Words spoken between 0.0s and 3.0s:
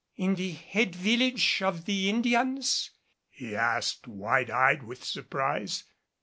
"In the head village of the Indians?"